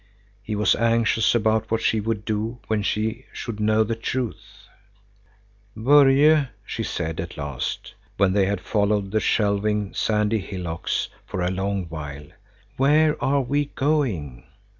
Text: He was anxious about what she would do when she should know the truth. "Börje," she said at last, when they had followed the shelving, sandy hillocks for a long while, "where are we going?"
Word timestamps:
He 0.41 0.55
was 0.55 0.73
anxious 0.75 1.35
about 1.35 1.69
what 1.69 1.79
she 1.83 1.99
would 1.99 2.25
do 2.25 2.57
when 2.65 2.81
she 2.81 3.25
should 3.31 3.59
know 3.59 3.83
the 3.83 3.93
truth. 3.93 4.65
"Börje," 5.77 6.49
she 6.65 6.81
said 6.81 7.19
at 7.19 7.37
last, 7.37 7.93
when 8.17 8.33
they 8.33 8.47
had 8.47 8.61
followed 8.61 9.11
the 9.11 9.19
shelving, 9.19 9.93
sandy 9.93 10.39
hillocks 10.39 11.09
for 11.23 11.43
a 11.43 11.51
long 11.51 11.85
while, 11.85 12.25
"where 12.77 13.23
are 13.23 13.41
we 13.41 13.65
going?" 13.65 14.45